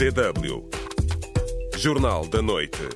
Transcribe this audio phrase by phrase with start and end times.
[0.00, 0.64] DW.
[1.76, 2.88] Jornal da Noite.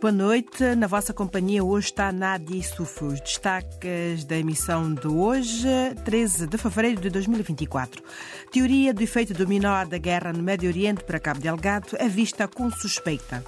[0.00, 0.74] Boa noite.
[0.74, 3.06] Na vossa companhia hoje está Nadi Sufu.
[3.06, 5.68] Os destaques da emissão de hoje,
[6.04, 8.02] 13 de fevereiro de 2024.
[8.50, 12.68] Teoria do efeito dominó da guerra no Médio Oriente para Cabo Delgado é vista com
[12.68, 13.44] suspeita.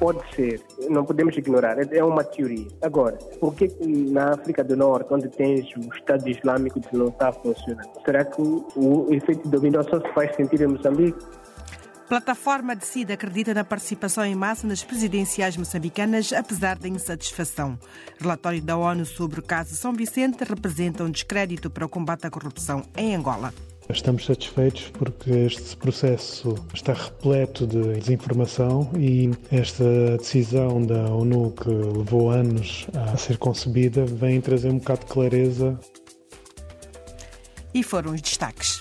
[0.00, 2.66] Pode ser, não podemos ignorar, é uma teoria.
[2.80, 7.86] Agora, por que na África do Norte, onde tens o Estado Islâmico, não está funcionando?
[8.02, 11.18] Será que o efeito dominó só se faz sentir em Moçambique?
[12.08, 17.78] Plataforma de CID acredita na participação em massa nas presidenciais moçambicanas, apesar da insatisfação.
[18.18, 22.30] Relatório da ONU sobre o caso São Vicente representa um descrédito para o combate à
[22.30, 23.52] corrupção em Angola.
[23.92, 31.68] Estamos satisfeitos porque este processo está repleto de desinformação e esta decisão da ONU, que
[31.68, 35.80] levou anos a ser concebida, vem trazer um bocado de clareza.
[37.74, 38.80] E foram os destaques.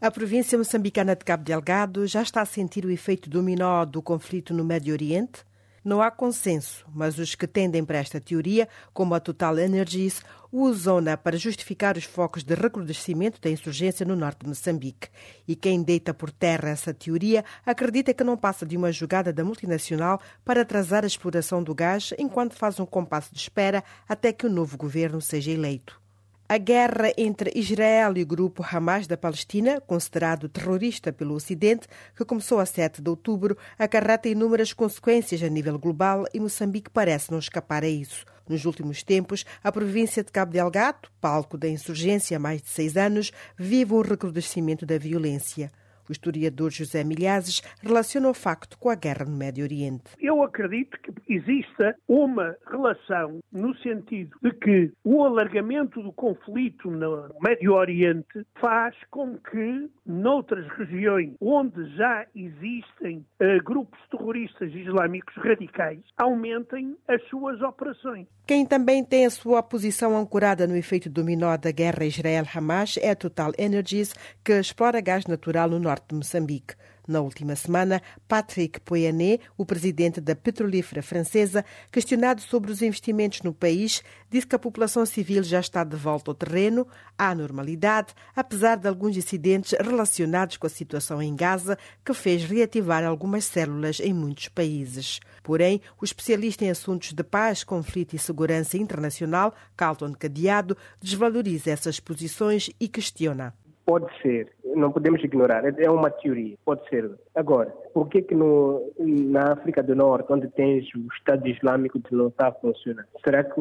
[0.00, 4.52] A província moçambicana de Cabo Delgado já está a sentir o efeito dominó do conflito
[4.52, 5.44] no Médio Oriente?
[5.84, 11.14] Não há consenso, mas os que tendem para esta teoria, como a Total Energies, usam-na
[11.14, 15.08] para justificar os focos de recrudescimento da insurgência no norte de Moçambique.
[15.46, 19.44] E quem deita por terra essa teoria acredita que não passa de uma jogada da
[19.44, 24.46] multinacional para atrasar a exploração do gás enquanto faz um compasso de espera até que
[24.46, 26.03] o novo governo seja eleito.
[26.46, 32.22] A guerra entre Israel e o grupo Hamas da Palestina, considerado terrorista pelo Ocidente, que
[32.22, 37.38] começou a 7 de outubro, acarreta inúmeras consequências a nível global e Moçambique parece não
[37.38, 38.26] escapar a isso.
[38.46, 42.94] Nos últimos tempos, a província de Cabo Delgado, palco da insurgência há mais de seis
[42.94, 45.72] anos, vive um recrudescimento da violência.
[46.08, 50.04] O historiador José Milhazes relaciona o facto com a guerra no Médio Oriente.
[50.20, 57.30] Eu acredito que exista uma relação no sentido de que o alargamento do conflito no
[57.40, 66.00] Médio Oriente faz com que, noutras regiões onde já existem uh, grupos terroristas islâmicos radicais,
[66.16, 68.26] aumentem as suas operações.
[68.46, 73.16] Quem também tem a sua posição ancorada no efeito dominó da guerra Israel-Hamas é a
[73.16, 74.12] Total Energies,
[74.44, 76.74] que explora gás natural no norte de Moçambique.
[77.06, 81.62] Na última semana, Patrick Pouyanné, o presidente da petrolífera francesa,
[81.92, 86.30] questionado sobre os investimentos no país, disse que a população civil já está de volta
[86.30, 86.86] ao terreno,
[87.18, 93.04] à normalidade, apesar de alguns incidentes relacionados com a situação em Gaza, que fez reativar
[93.04, 95.20] algumas células em muitos países.
[95.42, 102.00] Porém, o especialista em assuntos de paz, conflito e segurança internacional, Carlton Cadeado, desvaloriza essas
[102.00, 103.54] posições e questiona.
[103.86, 107.10] Pode ser, não podemos ignorar, é uma teoria, pode ser.
[107.34, 112.28] Agora, por que que no, na África do Norte, onde tens o Estado Islâmico, não
[112.28, 113.06] está funcionando?
[113.22, 113.60] Será que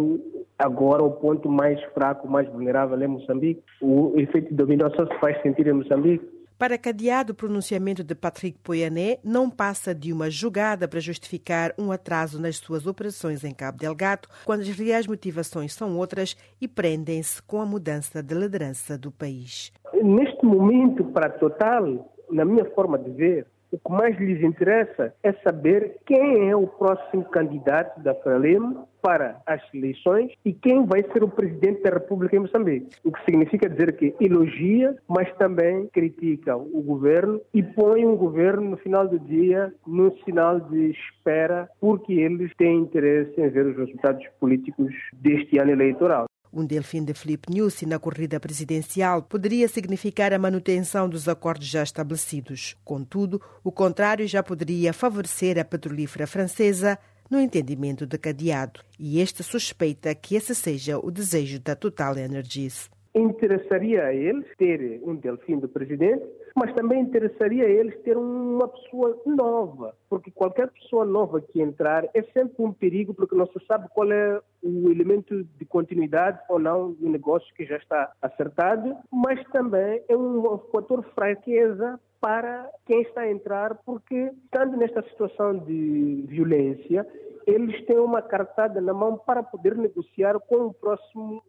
[0.58, 3.62] agora o ponto mais fraco, mais vulnerável é Moçambique?
[3.82, 6.26] O efeito dominó só se faz sentir em Moçambique?
[6.58, 11.92] Para Cadeado, o pronunciamento de Patrick Pouyanné não passa de uma jogada para justificar um
[11.92, 17.42] atraso nas suas operações em Cabo Delgado, quando as reais motivações são outras e prendem-se
[17.42, 19.74] com a mudança de liderança do país.
[20.02, 25.34] Neste momento, para Total, na minha forma de ver, o que mais lhes interessa é
[25.44, 31.24] saber quem é o próximo candidato da Frelimo para as eleições e quem vai ser
[31.24, 32.96] o presidente da República em Moçambique.
[33.04, 38.70] O que significa dizer que elogia, mas também critica o governo e põe um governo
[38.70, 43.76] no final do dia num sinal de espera, porque eles têm interesse em ver os
[43.76, 46.26] resultados políticos deste ano eleitoral.
[46.56, 51.82] Um delfim de Filipe Nyusi na corrida presidencial poderia significar a manutenção dos acordos já
[51.82, 52.78] estabelecidos.
[52.86, 58.82] Contudo, o contrário já poderia favorecer a petrolífera francesa no entendimento de cadeado.
[59.00, 65.00] E este suspeita que esse seja o desejo da Total Energies interessaria a eles ter
[65.04, 66.24] um delfim do presidente,
[66.56, 72.06] mas também interessaria a eles ter uma pessoa nova, porque qualquer pessoa nova que entrar
[72.14, 76.60] é sempre um perigo, porque não se sabe qual é o elemento de continuidade ou
[76.60, 83.02] não do negócio que já está acertado, mas também é um fator fraqueza para quem
[83.02, 87.06] está a entrar, porque estando nesta situação de violência,
[87.46, 91.44] eles têm uma cartada na mão para poder negociar com o próximo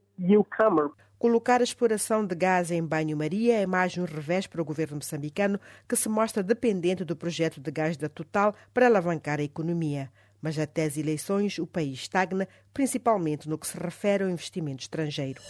[1.19, 5.59] Colocar a exploração de gás em banho-maria é mais um revés para o governo moçambicano,
[5.89, 10.11] que se mostra dependente do projeto de gás da Total para alavancar a economia.
[10.43, 15.41] Mas até as eleições o país estagna, principalmente no que se refere ao investimento estrangeiro.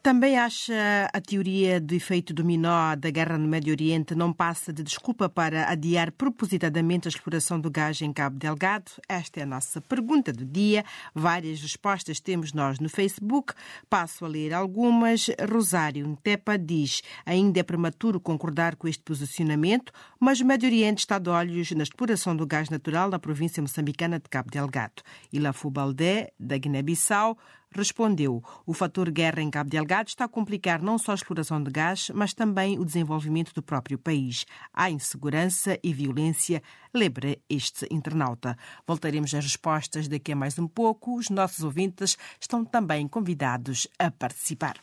[0.00, 4.84] Também acha a teoria do efeito dominó da guerra no Médio Oriente não passa de
[4.84, 8.92] desculpa para adiar propositadamente a exploração do gás em Cabo Delgado?
[9.08, 10.84] Esta é a nossa pergunta do dia.
[11.12, 13.52] Várias respostas temos nós no Facebook.
[13.90, 15.26] Passo a ler algumas.
[15.50, 21.18] Rosário Ntepa diz: ainda é prematuro concordar com este posicionamento, mas o Médio Oriente está
[21.18, 25.02] de olhos na exploração do gás natural na província moçambicana de Cabo Delgado.
[25.32, 27.36] E Lafu Baldé, da Guiné-Bissau,
[27.70, 31.70] respondeu: o fator guerra em Cabo Delgado está a complicar não só a exploração de
[31.70, 34.44] gás, mas também o desenvolvimento do próprio país.
[34.72, 36.62] Há insegurança e violência,
[36.92, 38.56] lembra este internauta.
[38.86, 41.16] Voltaremos às respostas daqui a mais um pouco.
[41.16, 44.76] Os nossos ouvintes estão também convidados a participar.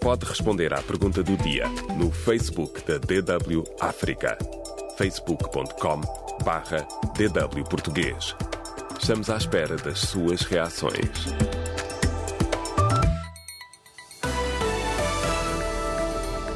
[0.00, 4.38] Pode responder à pergunta do dia no Facebook da DW África.
[4.96, 6.00] facebook.com
[6.42, 8.34] barra DW Português.
[9.02, 11.08] Estamos à espera das suas reações.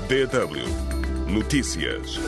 [0.09, 2.21] DW Notícias.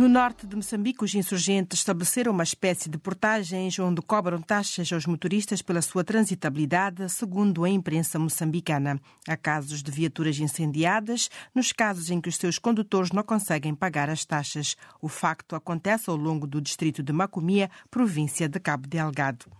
[0.00, 5.04] No norte de Moçambique, os insurgentes estabeleceram uma espécie de portagens onde cobram taxas aos
[5.04, 8.98] motoristas pela sua transitabilidade, segundo a imprensa moçambicana.
[9.28, 14.08] Há casos de viaturas incendiadas, nos casos em que os seus condutores não conseguem pagar
[14.08, 14.74] as taxas.
[15.02, 19.59] O facto acontece ao longo do distrito de Macomia, província de Cabo Delgado.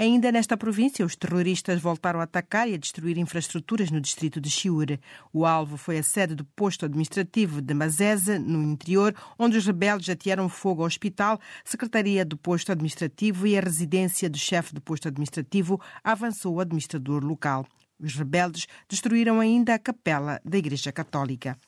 [0.00, 4.48] Ainda nesta província, os terroristas voltaram a atacar e a destruir infraestruturas no distrito de
[4.48, 5.00] Chiure.
[5.32, 10.08] O alvo foi a sede do posto administrativo de Mazese, no interior, onde os rebeldes
[10.08, 15.08] atearam fogo ao hospital, secretaria do posto administrativo e a residência do chefe do posto
[15.08, 17.66] administrativo, avançou o administrador local.
[17.98, 21.58] Os rebeldes destruíram ainda a capela da Igreja Católica.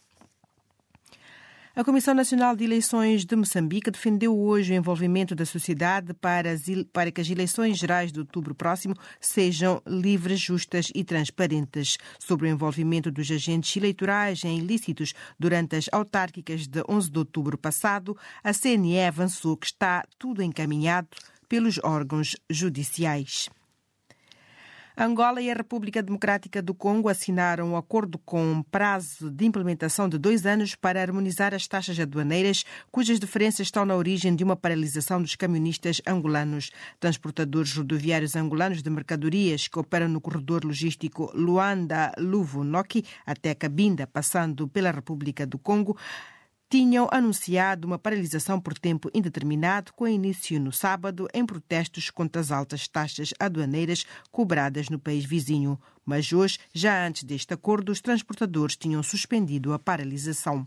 [1.72, 6.50] A Comissão Nacional de Eleições de Moçambique defendeu hoje o envolvimento da sociedade para,
[6.92, 11.96] para que as eleições gerais de outubro próximo sejam livres, justas e transparentes.
[12.18, 17.56] Sobre o envolvimento dos agentes eleitorais em ilícitos durante as autárquicas de 11 de outubro
[17.56, 21.08] passado, a CNE avançou que está tudo encaminhado
[21.48, 23.48] pelos órgãos judiciais.
[24.96, 30.18] Angola e a República Democrática do Congo assinaram um acordo com prazo de implementação de
[30.18, 35.22] dois anos para harmonizar as taxas aduaneiras, cujas diferenças estão na origem de uma paralisação
[35.22, 36.70] dos camionistas angolanos.
[36.98, 44.90] Transportadores rodoviários angolanos de mercadorias que operam no corredor logístico Luanda-Luvo-Noki até Cabinda, passando pela
[44.90, 45.96] República do Congo,
[46.70, 52.52] tinham anunciado uma paralisação por tempo indeterminado, com início no sábado, em protestos contra as
[52.52, 55.76] altas taxas aduaneiras cobradas no país vizinho.
[56.06, 60.64] Mas hoje, já antes deste acordo, os transportadores tinham suspendido a paralisação.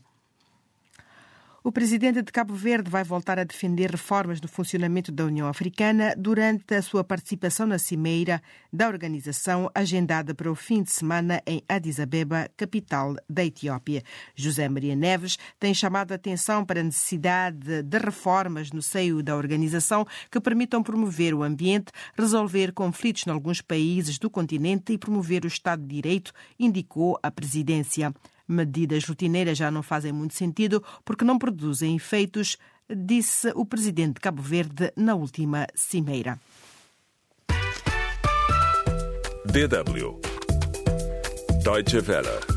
[1.65, 6.13] O presidente de Cabo Verde vai voltar a defender reformas no funcionamento da União Africana
[6.17, 11.63] durante a sua participação na cimeira da organização agendada para o fim de semana em
[11.69, 14.03] Addis Abeba, capital da Etiópia.
[14.35, 19.33] José Maria Neves tem chamado a atenção para a necessidade de reformas no seio da
[19.33, 25.45] organização que permitam promover o ambiente, resolver conflitos em alguns países do continente e promover
[25.45, 28.13] o Estado de Direito, indicou a presidência.
[28.47, 32.57] Medidas rotineiras já não fazem muito sentido porque não produzem efeitos,
[32.89, 36.39] disse o presidente de Cabo Verde na última cimeira.
[39.45, 40.19] DW
[41.63, 42.52] Deutsche Welle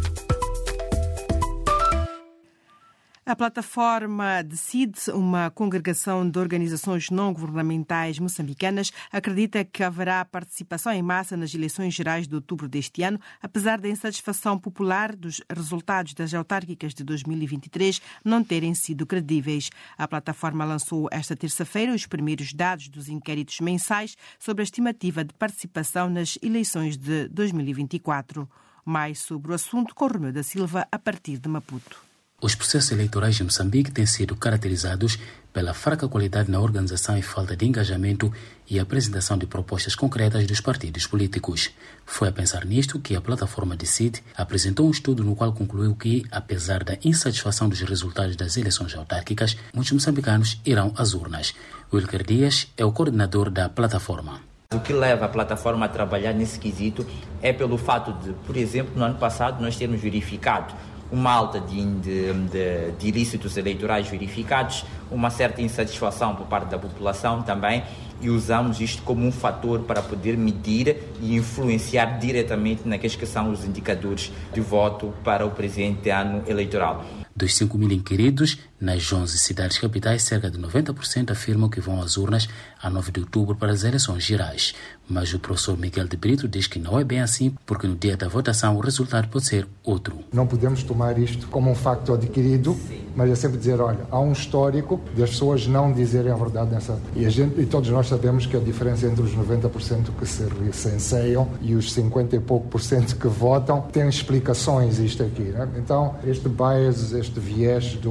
[3.28, 11.02] A plataforma Decide, uma congregação de organizações não governamentais moçambicanas, acredita que haverá participação em
[11.02, 16.32] massa nas eleições gerais de outubro deste ano, apesar da insatisfação popular dos resultados das
[16.32, 19.70] autárquicas de 2023 não terem sido credíveis.
[19.98, 25.34] A plataforma lançou esta terça-feira os primeiros dados dos inquéritos mensais sobre a estimativa de
[25.34, 28.48] participação nas eleições de 2024.
[28.84, 32.05] Mais sobre o assunto com Romeu da Silva a partir de Maputo.
[32.38, 35.18] Os processos eleitorais em Moçambique têm sido caracterizados
[35.54, 38.30] pela fraca qualidade na organização e falta de engajamento
[38.68, 41.70] e apresentação de propostas concretas dos partidos políticos.
[42.04, 46.26] Foi a pensar nisto que a plataforma Decide apresentou um estudo no qual concluiu que,
[46.30, 51.54] apesar da insatisfação dos resultados das eleições autárquicas, muitos moçambicanos irão às urnas.
[51.90, 54.42] Wilker Dias é o coordenador da plataforma.
[54.74, 57.06] O que leva a plataforma a trabalhar nesse quesito
[57.40, 60.74] é pelo fato de, por exemplo, no ano passado nós termos verificado
[61.10, 66.78] uma alta de, de, de, de, ilícitos eleitorais verificados, uma certa insatisfação por parte da
[66.78, 67.82] população também,
[68.20, 73.50] e usamos isto como um fator para poder medir e influenciar diretamente naqueles que são
[73.50, 77.04] os indicadores de voto para o presente ano eleitoral.
[77.34, 82.18] Dos 5 mil inquiridos, Nas 11 cidades capitais, cerca de 90% afirmam que vão às
[82.18, 82.46] urnas
[82.82, 84.74] a 9 de outubro para as eleições gerais.
[85.08, 88.16] Mas o professor Miguel de Brito diz que não é bem assim, porque no dia
[88.16, 90.18] da votação o resultado pode ser outro.
[90.32, 92.76] Não podemos tomar isto como um facto adquirido,
[93.14, 96.98] mas é sempre dizer, olha, há um histórico das pessoas não dizerem a verdade nessa...
[97.14, 100.44] E, a gente, e todos nós sabemos que a diferença entre os 90% que se
[100.62, 105.44] recenseiam e os 50 e pouco por cento que votam tem explicações isto aqui.
[105.44, 105.66] Né?
[105.76, 108.10] Então, este bias, este viés do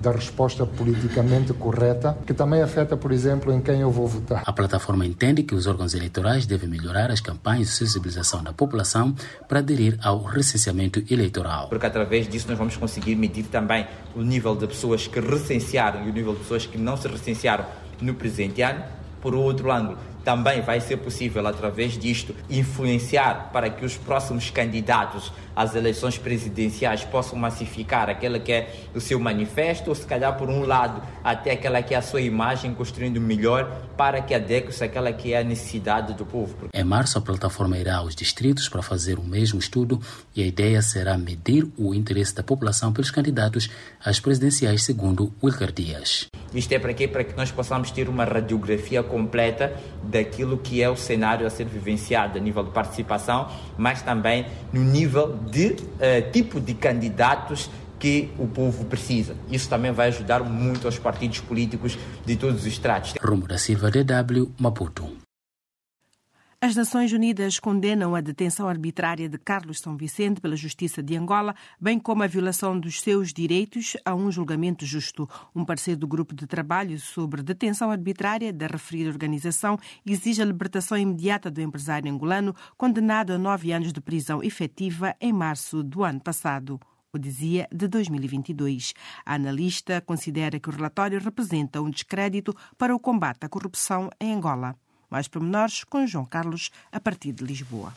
[0.00, 4.42] da resposta politicamente correta, que também afeta, por exemplo, em quem eu vou votar.
[4.46, 9.14] A plataforma entende que os órgãos eleitorais devem melhorar as campanhas de sensibilização da população
[9.48, 11.68] para aderir ao recenseamento eleitoral.
[11.68, 16.10] Porque através disso nós vamos conseguir medir também o nível de pessoas que recensearam e
[16.10, 17.64] o nível de pessoas que não se recensearam
[18.00, 18.82] no presente ano.
[19.20, 25.32] Por outro ângulo, também vai ser possível, através disto, influenciar para que os próximos candidatos
[25.58, 30.48] às eleições presidenciais possam massificar aquela que é o seu manifesto, ou se calhar, por
[30.48, 33.64] um lado, até aquela que é a sua imagem, construindo melhor
[33.96, 36.68] para que adeque-se àquela que é a necessidade do povo.
[36.72, 40.00] Em março, a plataforma irá aos distritos para fazer o mesmo estudo
[40.36, 43.68] e a ideia será medir o interesse da população pelos candidatos
[44.04, 46.28] às presidenciais, segundo Wilker Dias.
[46.54, 47.08] Isto é para quê?
[47.08, 49.74] Para que nós possamos ter uma radiografia completa
[50.04, 54.84] daquilo que é o cenário a ser vivenciado a nível de participação, mas também no
[54.84, 59.34] nível de uh, tipo de candidatos que o povo precisa.
[59.50, 63.14] Isso também vai ajudar muito aos partidos políticos de todos os estratos.
[63.20, 65.07] Rumo da Silva, DW, Maputo.
[66.60, 71.54] As Nações Unidas condenam a detenção arbitrária de Carlos São Vicente pela Justiça de Angola,
[71.80, 75.30] bem como a violação dos seus direitos a um julgamento justo.
[75.54, 80.98] Um parceiro do grupo de trabalho sobre detenção arbitrária da referida organização exige a libertação
[80.98, 86.20] imediata do empresário angolano, condenado a nove anos de prisão efetiva em março do ano
[86.20, 88.92] passado o dizia de 2022.
[89.24, 94.34] A analista considera que o relatório representa um descrédito para o combate à corrupção em
[94.34, 94.76] Angola.
[95.10, 97.92] Mais pormenores com João Carlos, a partir de Lisboa.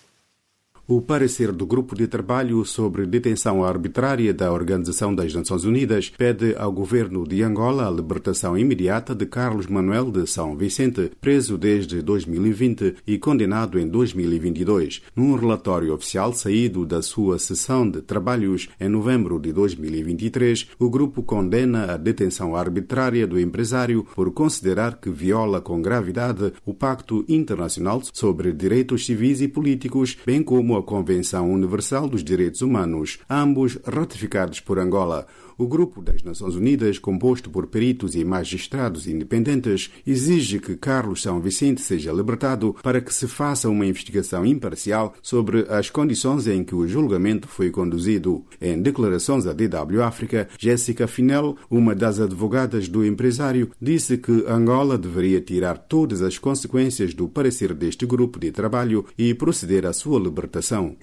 [0.87, 6.55] O parecer do Grupo de Trabalho sobre Detenção Arbitrária da Organização das Nações Unidas pede
[6.57, 12.01] ao governo de Angola a libertação imediata de Carlos Manuel de São Vicente, preso desde
[12.01, 15.03] 2020 e condenado em 2022.
[15.15, 21.21] Num relatório oficial saído da sua sessão de trabalhos em novembro de 2023, o grupo
[21.21, 28.01] condena a detenção arbitrária do empresário por considerar que viola com gravidade o Pacto Internacional
[28.11, 33.77] sobre Direitos Civis e Políticos, bem como a a Convenção Universal dos Direitos Humanos, ambos
[33.85, 35.27] ratificados por Angola.
[35.61, 41.39] O grupo das Nações Unidas, composto por peritos e magistrados independentes, exige que Carlos São
[41.39, 46.73] Vicente seja libertado para que se faça uma investigação imparcial sobre as condições em que
[46.73, 48.43] o julgamento foi conduzido.
[48.59, 54.97] Em declarações à DW África, Jéssica Finel, uma das advogadas do empresário, disse que Angola
[54.97, 60.19] deveria tirar todas as consequências do parecer deste grupo de trabalho e proceder à sua
[60.19, 60.95] libertação.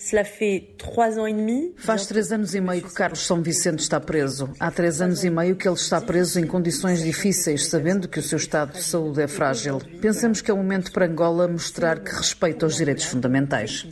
[1.77, 4.48] Faz três anos e meio que Carlos São Vicente está preso.
[4.59, 8.23] Há três anos e meio que ele está preso em condições difíceis, sabendo que o
[8.23, 9.81] seu estado de saúde é frágil.
[10.00, 13.87] Pensamos que é o momento para Angola mostrar que respeita os direitos fundamentais.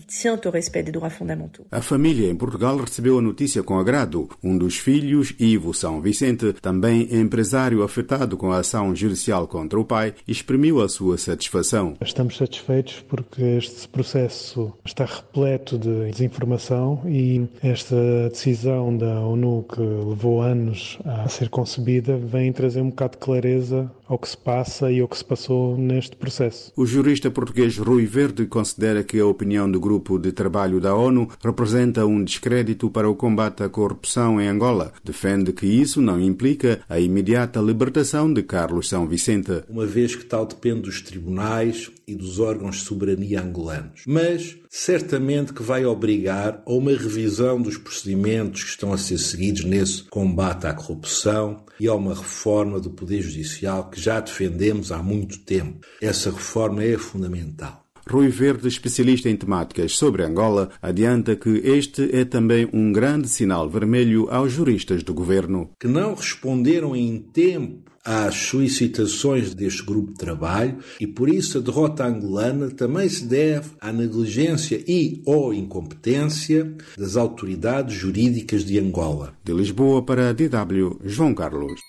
[1.71, 4.29] A família em Portugal recebeu a notícia com agrado.
[4.43, 9.85] Um dos filhos, Ivo São Vicente, também empresário afetado com a ação judicial contra o
[9.85, 11.95] pai, exprimiu a sua satisfação.
[12.01, 17.97] Estamos satisfeitos porque este processo está repleto de desinformação e esta
[18.31, 23.91] decisão da ONU que levou anos a ser concebida, vem trazer um bocado de clareza
[24.07, 26.73] ao que se passa e ao que se passou neste processo.
[26.77, 31.29] O jurista português Rui Verde considera que a opinião do grupo de trabalho da ONU
[31.43, 34.93] representa um descrédito para o combate à corrupção em Angola.
[35.05, 39.65] Defende que isso não implica a imediata libertação de Carlos São Vicente.
[39.69, 44.03] Uma vez que tal depende dos tribunais e dos órgãos de soberania angolanos.
[44.07, 49.65] Mas certamente que vai obrigar a uma revisão dos procedimentos que estão a ser seguidos
[49.65, 55.03] nesse combate à corrupção e a uma reforma do Poder Judicial que já defendemos há
[55.03, 55.87] muito tempo.
[56.03, 57.83] Essa reforma é fundamental.
[58.09, 63.69] Rui Verde, especialista em temáticas sobre Angola, adianta que este é também um grande sinal
[63.69, 65.71] vermelho aos juristas do governo.
[65.81, 71.61] Que não responderam em tempo às solicitações deste grupo de trabalho e por isso a
[71.61, 79.35] derrota angolana também se deve à negligência e ou incompetência das autoridades jurídicas de Angola.
[79.43, 81.81] De Lisboa para a DW, João Carlos.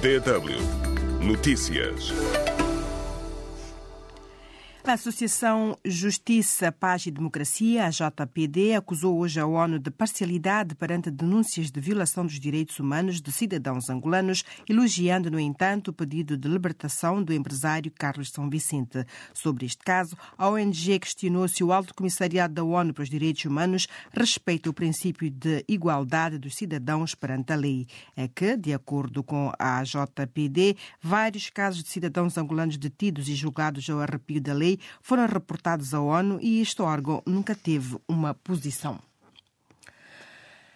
[0.00, 0.54] DW
[1.20, 2.12] Notícias.
[4.88, 11.10] A Associação Justiça, Paz e Democracia, a JPD, acusou hoje a ONU de parcialidade perante
[11.10, 16.48] denúncias de violação dos direitos humanos de cidadãos angolanos, elogiando, no entanto, o pedido de
[16.48, 19.04] libertação do empresário Carlos São Vicente.
[19.34, 23.44] Sobre este caso, a ONG questionou se o Alto Comissariado da ONU para os Direitos
[23.44, 27.86] Humanos respeita o princípio de igualdade dos cidadãos perante a lei.
[28.16, 33.86] É que, de acordo com a JPD, vários casos de cidadãos angolanos detidos e julgados
[33.90, 39.07] ao arrepio da lei foram reportados à ONU e este órgão nunca teve uma posição.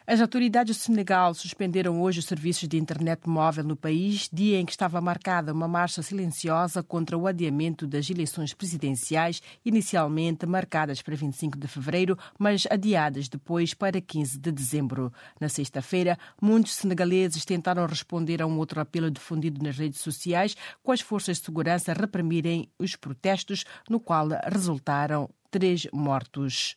[0.05, 4.67] As autoridades do Senegal suspenderam hoje os serviços de internet móvel no país, dia em
[4.67, 11.15] que estava marcada uma marcha silenciosa contra o adiamento das eleições presidenciais, inicialmente marcadas para
[11.15, 15.13] 25 de fevereiro, mas adiadas depois para 15 de dezembro.
[15.41, 20.91] Na sexta-feira, muitos senegaleses tentaram responder a um outro apelo difundido nas redes sociais, com
[20.91, 26.77] as forças de segurança reprimirem os protestos, no qual resultaram três mortos.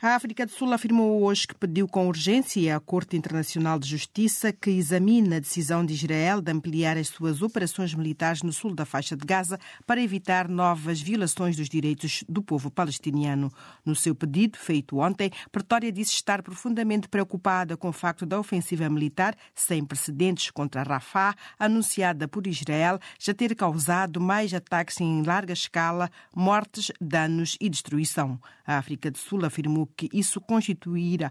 [0.00, 4.52] A África do Sul afirmou hoje que pediu com urgência à Corte Internacional de Justiça
[4.52, 8.84] que examine a decisão de Israel de ampliar as suas operações militares no sul da
[8.84, 13.50] faixa de Gaza para evitar novas violações dos direitos do povo palestiniano.
[13.84, 18.88] No seu pedido, feito ontem, Pretória disse estar profundamente preocupada com o facto da ofensiva
[18.88, 25.52] militar sem precedentes contra Rafah, anunciada por Israel, já ter causado mais ataques em larga
[25.52, 28.40] escala, mortes, danos e destruição.
[28.64, 31.30] A África do Sul afirmou que isso constituirá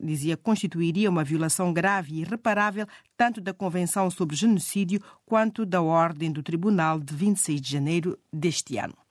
[0.00, 2.86] dizia constituiria uma violação grave e irreparável
[3.16, 8.76] tanto da Convenção sobre Genocídio quanto da Ordem do Tribunal de 26 de janeiro deste
[8.76, 9.01] ano.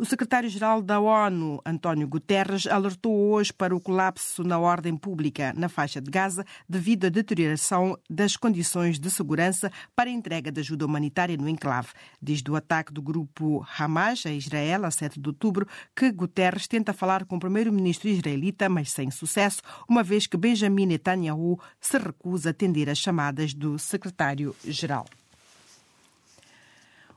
[0.00, 5.68] O secretário-geral da ONU, António Guterres, alertou hoje para o colapso na ordem pública na
[5.68, 10.86] faixa de Gaza devido à deterioração das condições de segurança para a entrega de ajuda
[10.86, 11.88] humanitária no enclave.
[12.18, 16.94] Desde o ataque do grupo Hamas a Israel, a 7 de outubro, que Guterres tenta
[16.94, 22.48] falar com o primeiro-ministro israelita, mas sem sucesso, uma vez que Benjamin Netanyahu se recusa
[22.48, 25.04] a atender às chamadas do secretário-geral.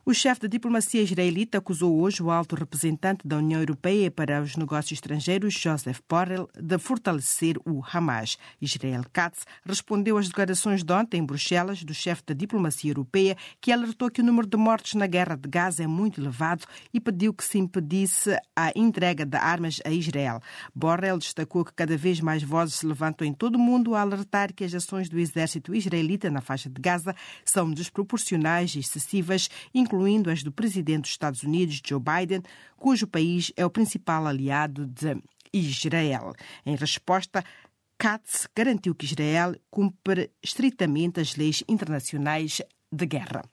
[0.05, 4.57] O chefe da diplomacia israelita acusou hoje o alto representante da União Europeia para os
[4.57, 8.37] negócios estrangeiros, Joseph Borrell, de fortalecer o Hamas.
[8.61, 13.71] Israel Katz respondeu às declarações de ontem em Bruxelas do chefe da diplomacia europeia, que
[13.71, 17.33] alertou que o número de mortes na guerra de Gaza é muito elevado e pediu
[17.33, 20.41] que se impedisse a entrega de armas a Israel.
[20.75, 24.53] Borrell destacou que cada vez mais vozes se levantam em todo o mundo a alertar
[24.53, 29.49] que as ações do exército israelita na faixa de Gaza são desproporcionais e excessivas,
[29.93, 32.41] incluindo as do presidente dos Estados Unidos, Joe Biden,
[32.77, 35.21] cujo país é o principal aliado de
[35.53, 36.33] Israel.
[36.65, 37.43] Em resposta,
[37.95, 42.59] Katz garantiu que Israel cumpre estritamente as leis internacionais
[42.91, 43.43] de guerra.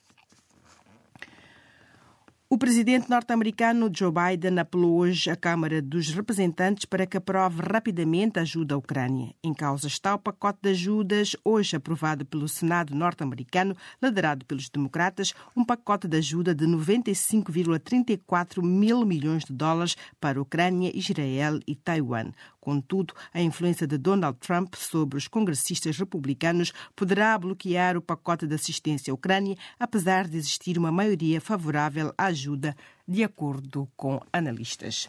[2.53, 8.41] O presidente norte-americano Joe Biden apelou hoje à Câmara dos Representantes para que aprove rapidamente
[8.41, 9.33] a ajuda à Ucrânia.
[9.41, 15.33] Em causa está o pacote de ajudas, hoje aprovado pelo Senado norte-americano, liderado pelos democratas,
[15.57, 21.77] um pacote de ajuda de 95,34 mil milhões de dólares para a Ucrânia, Israel e
[21.77, 22.33] Taiwan.
[22.61, 28.55] Contudo, a influência de Donald Trump sobre os congressistas republicanos poderá bloquear o pacote de
[28.55, 32.77] assistência à Ucrânia, apesar de existir uma maioria favorável à ajuda,
[33.09, 35.09] de acordo com analistas.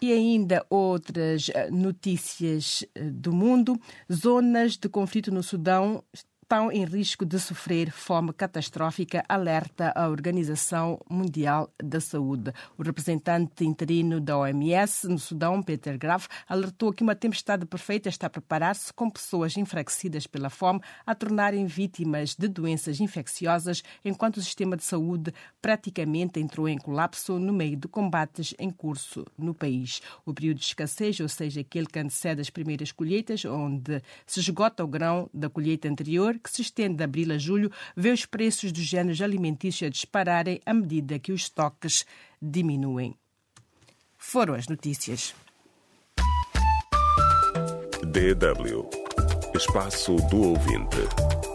[0.00, 3.80] E ainda outras notícias do mundo.
[4.12, 6.02] Zonas de conflito no Sudão
[6.44, 12.52] estão em risco de sofrer fome catastrófica, alerta a Organização Mundial da Saúde.
[12.76, 18.26] O representante interino da OMS no Sudão, Peter Graf, alertou que uma tempestade perfeita está
[18.26, 24.42] a preparar-se com pessoas enfraquecidas pela fome a tornarem vítimas de doenças infecciosas, enquanto o
[24.42, 30.02] sistema de saúde praticamente entrou em colapso no meio de combates em curso no país.
[30.26, 34.84] O período de escassez, ou seja, aquele que antecede as primeiras colheitas, onde se esgota
[34.84, 38.72] o grão da colheita anterior, que se estende de abril a julho, vê os preços
[38.72, 42.04] dos géneros alimentícios a dispararem à medida que os estoques
[42.40, 43.16] diminuem.
[44.16, 45.34] Foram as notícias.
[48.02, 49.04] DW
[49.54, 51.53] Espaço do Ouvinte.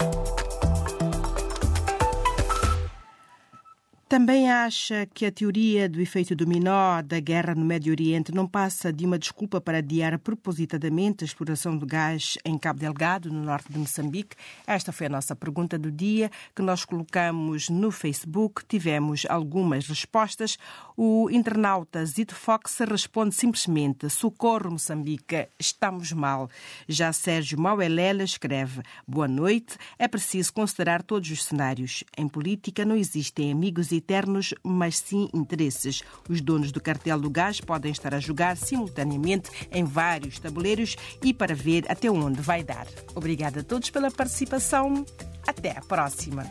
[4.10, 8.92] Também acha que a teoria do efeito dominó da guerra no Médio Oriente não passa
[8.92, 13.72] de uma desculpa para adiar propositadamente a exploração do gás em Cabo Delgado, no norte
[13.72, 14.36] de Moçambique?
[14.66, 18.66] Esta foi a nossa pergunta do dia que nós colocamos no Facebook.
[18.68, 20.58] Tivemos algumas respostas.
[20.98, 26.50] O internauta Zito Fox responde simplesmente: Socorro, Moçambique, estamos mal.
[26.88, 29.78] Já Sérgio Mauelela escreve: Boa noite.
[30.00, 32.04] É preciso considerar todos os cenários.
[32.18, 36.02] Em política não existem amigos e eternos, mas sim interesses.
[36.28, 41.34] Os donos do cartel do gás podem estar a jogar simultaneamente em vários tabuleiros e
[41.34, 42.88] para ver até onde vai dar.
[43.14, 45.06] Obrigada a todos pela participação.
[45.48, 46.44] Até a próxima.